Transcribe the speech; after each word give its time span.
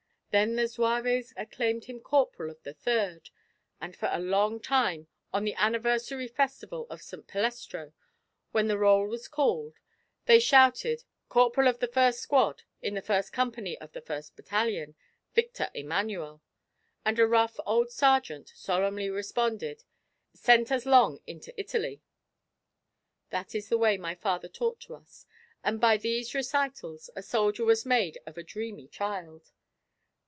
Then 0.33 0.55
the 0.55 0.65
zouaves 0.69 1.33
acclaimed 1.35 1.83
him 1.83 1.99
corporal 1.99 2.49
of 2.49 2.63
the 2.63 2.73
Third. 2.73 3.31
And 3.81 3.93
for 3.93 4.07
a 4.09 4.21
long 4.21 4.61
time 4.61 5.07
on 5.33 5.43
the 5.43 5.55
anniversary 5.55 6.29
festival 6.29 6.87
of 6.89 7.01
St. 7.01 7.27
Palestro, 7.27 7.91
when 8.53 8.69
the 8.69 8.77
roll 8.77 9.07
was 9.07 9.27
called, 9.27 9.75
they 10.27 10.39
shouted 10.39 11.03
'Corporal 11.27 11.67
of 11.67 11.79
the 11.79 11.87
first 11.89 12.21
squad, 12.21 12.63
in 12.81 12.93
the 12.93 13.01
first 13.01 13.33
company 13.33 13.77
of 13.79 13.91
the 13.91 13.99
first 13.99 14.37
battalion, 14.37 14.95
Victor 15.35 15.69
Emmanuel,' 15.73 16.41
and 17.03 17.19
a 17.19 17.27
rough 17.27 17.59
old 17.65 17.91
sergeant 17.91 18.53
solemnly 18.55 19.09
responded: 19.09 19.83
'Sent 20.33 20.71
as 20.71 20.85
long 20.85 21.19
into 21.27 21.53
Italy.' 21.59 22.01
"That 23.31 23.53
is 23.53 23.67
the 23.67 23.77
way 23.77 23.97
my 23.97 24.15
father 24.15 24.47
talked 24.47 24.83
to 24.83 24.95
us, 24.95 25.25
and 25.61 25.81
by 25.81 25.97
these 25.97 26.33
recitals, 26.33 27.09
a 27.17 27.21
soldier 27.21 27.65
was 27.65 27.85
made 27.85 28.17
of 28.25 28.37
a 28.37 28.43
dreamy 28.43 28.87
child. 28.87 29.51